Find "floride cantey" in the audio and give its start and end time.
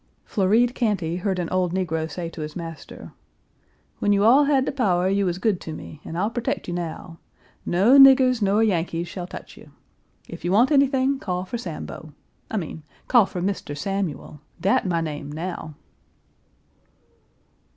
0.25-1.17